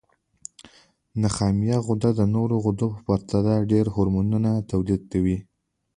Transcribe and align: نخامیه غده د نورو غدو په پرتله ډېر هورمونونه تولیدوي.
نخامیه 1.21 1.77
غده 1.85 2.11
د 2.19 2.21
نورو 2.35 2.55
غدو 2.65 2.85
په 2.93 2.99
پرتله 3.07 3.53
ډېر 3.71 3.85
هورمونونه 3.95 4.51
تولیدوي. 4.69 5.37